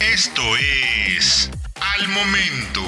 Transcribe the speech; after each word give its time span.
Esto 0.00 0.42
es 0.56 1.50
Al 1.74 2.08
Momento. 2.08 2.82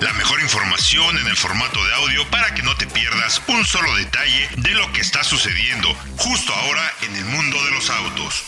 La 0.00 0.12
mejor 0.14 0.40
información 0.40 1.18
en 1.18 1.26
el 1.26 1.36
formato 1.36 1.84
de 1.84 1.94
audio 1.94 2.30
para 2.30 2.54
que 2.54 2.62
no 2.62 2.76
te 2.76 2.86
pierdas 2.86 3.42
un 3.48 3.64
solo 3.64 3.94
detalle 3.96 4.48
de 4.58 4.70
lo 4.70 4.92
que 4.92 5.00
está 5.00 5.24
sucediendo 5.24 5.88
justo 6.16 6.52
ahora 6.52 6.92
en 7.02 7.16
el 7.16 7.24
mundo 7.24 7.56
de 7.64 7.70
los 7.72 7.90
autos. 7.90 8.44